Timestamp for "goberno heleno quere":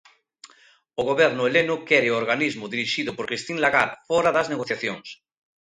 1.09-2.09